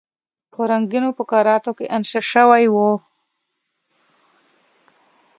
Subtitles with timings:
[0.51, 2.91] په رنګینو فقراتو کې انشا شوی وو.